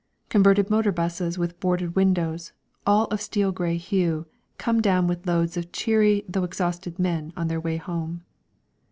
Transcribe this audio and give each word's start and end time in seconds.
Converted 0.29 0.71
motor 0.71 0.91
buses 0.91 1.37
with 1.37 1.59
boarded 1.59 1.95
windows, 1.95 2.53
all 2.87 3.05
of 3.11 3.21
steel 3.21 3.51
grey 3.51 3.77
hue, 3.77 4.25
come 4.57 4.81
down 4.81 5.05
with 5.05 5.27
loads 5.27 5.57
of 5.57 5.71
cheery 5.71 6.23
though 6.27 6.43
exhausted 6.43 6.97
men 6.97 7.31
on 7.37 7.49
their 7.49 7.61
way 7.61 7.77
home. 7.77 8.23